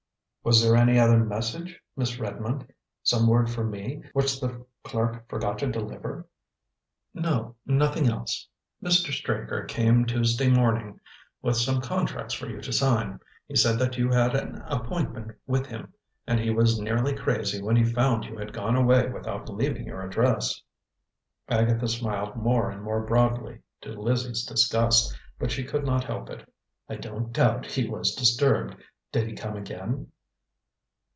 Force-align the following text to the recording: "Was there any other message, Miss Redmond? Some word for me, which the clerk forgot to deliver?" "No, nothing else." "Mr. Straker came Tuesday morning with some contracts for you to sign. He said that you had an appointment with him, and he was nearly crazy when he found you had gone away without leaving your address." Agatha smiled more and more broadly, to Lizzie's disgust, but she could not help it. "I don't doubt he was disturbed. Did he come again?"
"Was 0.43 0.59
there 0.63 0.75
any 0.75 0.97
other 0.97 1.23
message, 1.23 1.79
Miss 1.95 2.17
Redmond? 2.19 2.73
Some 3.03 3.27
word 3.27 3.47
for 3.47 3.63
me, 3.63 4.01
which 4.13 4.39
the 4.41 4.65
clerk 4.83 5.29
forgot 5.29 5.59
to 5.59 5.67
deliver?" 5.71 6.27
"No, 7.13 7.55
nothing 7.67 8.07
else." 8.07 8.47
"Mr. 8.83 9.13
Straker 9.13 9.65
came 9.65 10.03
Tuesday 10.03 10.49
morning 10.49 10.99
with 11.43 11.57
some 11.57 11.79
contracts 11.79 12.33
for 12.33 12.47
you 12.49 12.59
to 12.59 12.73
sign. 12.73 13.19
He 13.47 13.55
said 13.55 13.77
that 13.77 13.99
you 13.99 14.09
had 14.09 14.33
an 14.33 14.59
appointment 14.65 15.29
with 15.45 15.67
him, 15.67 15.93
and 16.25 16.39
he 16.39 16.49
was 16.49 16.79
nearly 16.81 17.13
crazy 17.15 17.61
when 17.61 17.75
he 17.75 17.83
found 17.85 18.25
you 18.25 18.35
had 18.37 18.51
gone 18.51 18.75
away 18.75 19.09
without 19.09 19.47
leaving 19.47 19.85
your 19.85 20.01
address." 20.01 20.59
Agatha 21.49 21.87
smiled 21.87 22.35
more 22.35 22.71
and 22.71 22.81
more 22.81 23.05
broadly, 23.05 23.61
to 23.81 23.91
Lizzie's 23.91 24.43
disgust, 24.43 25.15
but 25.37 25.51
she 25.51 25.63
could 25.63 25.85
not 25.85 26.03
help 26.03 26.31
it. 26.31 26.51
"I 26.89 26.95
don't 26.95 27.31
doubt 27.31 27.67
he 27.67 27.87
was 27.87 28.15
disturbed. 28.15 28.75
Did 29.11 29.27
he 29.27 29.33
come 29.35 29.55
again?" 29.55 30.07